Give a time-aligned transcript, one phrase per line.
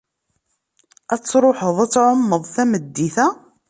[1.13, 3.27] Ad truḥeḍ ad tɛummeḍ tameddit-a?